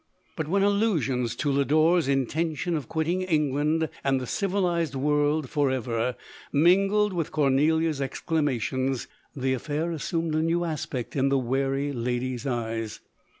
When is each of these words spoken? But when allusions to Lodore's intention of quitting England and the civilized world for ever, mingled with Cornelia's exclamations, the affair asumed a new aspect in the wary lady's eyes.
But 0.35 0.47
when 0.47 0.63
allusions 0.63 1.35
to 1.35 1.51
Lodore's 1.51 2.07
intention 2.07 2.75
of 2.75 2.89
quitting 2.89 3.21
England 3.21 3.87
and 4.03 4.19
the 4.19 4.25
civilized 4.25 4.95
world 4.95 5.47
for 5.47 5.69
ever, 5.69 6.15
mingled 6.51 7.13
with 7.13 7.31
Cornelia's 7.31 8.01
exclamations, 8.01 9.05
the 9.35 9.53
affair 9.53 9.91
asumed 9.91 10.33
a 10.33 10.41
new 10.41 10.63
aspect 10.65 11.15
in 11.15 11.29
the 11.29 11.37
wary 11.37 11.93
lady's 11.93 12.47
eyes. 12.47 12.99